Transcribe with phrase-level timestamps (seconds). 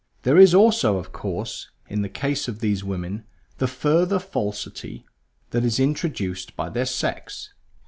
[0.23, 3.23] There is also, of course, in the case of these women,
[3.59, 5.05] the further falsity
[5.51, 7.53] that is introduced by their sex.